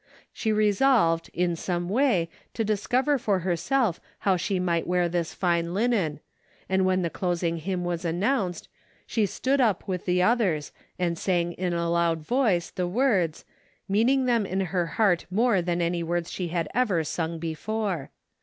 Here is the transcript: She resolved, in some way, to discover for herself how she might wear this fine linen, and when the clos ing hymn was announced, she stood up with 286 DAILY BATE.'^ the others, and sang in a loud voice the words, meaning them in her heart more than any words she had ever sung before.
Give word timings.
She 0.33 0.51
resolved, 0.51 1.29
in 1.31 1.55
some 1.55 1.87
way, 1.87 2.27
to 2.55 2.63
discover 2.65 3.19
for 3.19 3.41
herself 3.41 4.01
how 4.21 4.35
she 4.35 4.59
might 4.59 4.87
wear 4.87 5.07
this 5.07 5.31
fine 5.35 5.75
linen, 5.75 6.21
and 6.67 6.85
when 6.87 7.03
the 7.03 7.11
clos 7.11 7.43
ing 7.43 7.57
hymn 7.57 7.83
was 7.83 8.03
announced, 8.03 8.67
she 9.05 9.27
stood 9.27 9.61
up 9.61 9.87
with 9.87 10.05
286 10.07 10.71
DAILY 10.71 10.73
BATE.'^ 10.73 10.77
the 10.79 11.05
others, 11.05 11.07
and 11.07 11.19
sang 11.19 11.53
in 11.53 11.73
a 11.75 11.87
loud 11.87 12.21
voice 12.25 12.71
the 12.71 12.87
words, 12.87 13.45
meaning 13.87 14.25
them 14.25 14.43
in 14.47 14.61
her 14.61 14.87
heart 14.97 15.27
more 15.29 15.61
than 15.61 15.83
any 15.83 16.01
words 16.01 16.31
she 16.31 16.47
had 16.47 16.67
ever 16.73 17.03
sung 17.03 17.37
before. 17.37 18.09